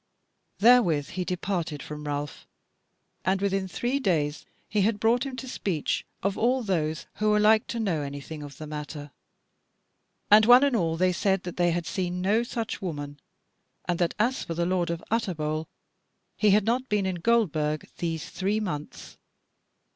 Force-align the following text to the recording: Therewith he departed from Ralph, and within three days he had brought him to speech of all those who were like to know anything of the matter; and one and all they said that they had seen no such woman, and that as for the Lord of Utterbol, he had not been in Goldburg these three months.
Therewith 0.57 1.09
he 1.09 1.23
departed 1.23 1.83
from 1.83 2.05
Ralph, 2.07 2.47
and 3.23 3.39
within 3.39 3.67
three 3.67 3.99
days 3.99 4.47
he 4.67 4.81
had 4.81 4.99
brought 4.99 5.27
him 5.27 5.35
to 5.35 5.47
speech 5.47 6.07
of 6.23 6.39
all 6.39 6.63
those 6.63 7.05
who 7.17 7.29
were 7.29 7.39
like 7.39 7.67
to 7.67 7.79
know 7.79 8.01
anything 8.01 8.41
of 8.41 8.57
the 8.57 8.65
matter; 8.65 9.11
and 10.31 10.47
one 10.47 10.63
and 10.63 10.75
all 10.75 10.97
they 10.97 11.13
said 11.13 11.43
that 11.43 11.57
they 11.57 11.69
had 11.69 11.85
seen 11.85 12.19
no 12.19 12.41
such 12.41 12.81
woman, 12.81 13.19
and 13.85 13.99
that 13.99 14.15
as 14.17 14.43
for 14.43 14.55
the 14.55 14.65
Lord 14.65 14.89
of 14.89 15.03
Utterbol, 15.11 15.67
he 16.35 16.49
had 16.49 16.65
not 16.65 16.89
been 16.89 17.05
in 17.05 17.17
Goldburg 17.17 17.87
these 17.99 18.27
three 18.27 18.59
months. 18.59 19.19